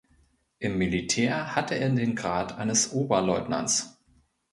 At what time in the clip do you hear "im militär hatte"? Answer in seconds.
0.57-1.75